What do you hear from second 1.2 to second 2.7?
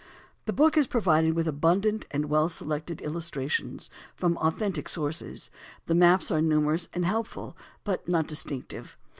with abundant and well